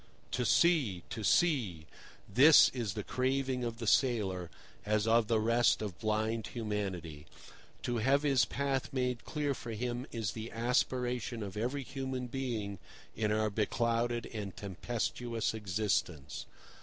To 0.31 0.45
see! 0.47 1.03
to 1.11 1.23
see!—this 1.23 2.69
is 2.69 2.95
the 2.95 3.03
craving 3.03 3.63
of 3.63 3.77
the 3.77 3.85
sailor, 3.85 4.49
as 4.83 5.05
of 5.05 5.27
the 5.27 5.39
rest 5.39 5.79
of 5.83 5.99
blind 5.99 6.47
humanity. 6.57 7.27
To 7.83 7.97
have 7.97 8.23
his 8.23 8.43
path 8.43 8.91
made 8.91 9.25
clear 9.25 9.53
for 9.53 9.73
him 9.73 10.07
is 10.11 10.31
the 10.31 10.51
aspiration 10.53 11.43
of 11.43 11.55
every 11.55 11.83
human 11.83 12.25
being 12.25 12.79
in 13.15 13.31
our 13.31 13.51
beclouded 13.51 14.25
and 14.33 14.57
tempestuous 14.57 15.53
existence. 15.53 16.47